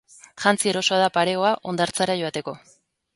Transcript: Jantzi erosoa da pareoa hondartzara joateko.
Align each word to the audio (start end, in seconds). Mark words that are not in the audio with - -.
Jantzi 0.43 0.69
erosoa 0.71 1.01
da 1.03 1.11
pareoa 1.17 1.51
hondartzara 1.73 2.17
joateko. 2.23 2.55